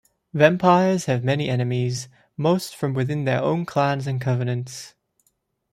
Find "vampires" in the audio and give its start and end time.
0.33-1.05